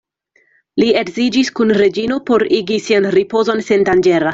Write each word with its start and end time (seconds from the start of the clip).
Li 0.83 0.87
edziĝis 1.01 1.53
kun 1.61 1.75
Reĝino 1.83 2.21
por 2.31 2.49
igi 2.63 2.83
sian 2.89 3.11
ripozon 3.21 3.69
sendanĝera. 3.73 4.29